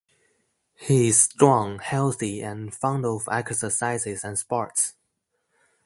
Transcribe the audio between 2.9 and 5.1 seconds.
of exercises and sports